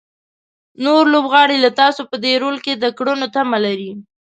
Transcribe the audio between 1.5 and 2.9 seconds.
له تاسو په دې رول کې د